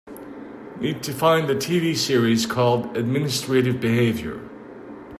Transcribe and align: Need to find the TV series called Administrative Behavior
Need 0.79 1.03
to 1.03 1.13
find 1.13 1.47
the 1.47 1.53
TV 1.53 1.95
series 1.95 2.47
called 2.47 2.97
Administrative 2.97 3.79
Behavior 3.79 4.39